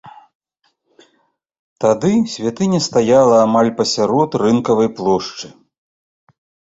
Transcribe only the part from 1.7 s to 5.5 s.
Тады святыня стаяла амаль пасярод рынкавай плошчы.